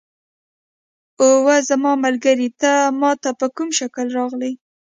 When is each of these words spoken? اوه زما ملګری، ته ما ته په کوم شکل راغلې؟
اوه 1.25 1.55
زما 1.69 1.91
ملګری، 2.05 2.49
ته 2.61 2.71
ما 3.01 3.11
ته 3.21 3.29
په 3.39 3.47
کوم 3.55 3.69
شکل 3.79 4.05
راغلې؟ 4.17 4.51